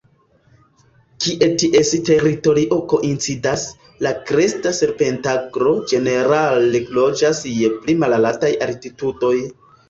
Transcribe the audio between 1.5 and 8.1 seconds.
ties teritorio koincidas, la Kresta serpentaglo ĝenerale loĝas je pli